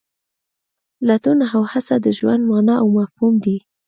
لټون 1.07 1.39
او 1.53 1.61
هڅه 1.71 1.95
د 2.05 2.07
ژوند 2.17 2.41
مانا 2.49 2.75
او 2.81 2.87
مفهوم 2.97 3.33
دی. 3.45 3.57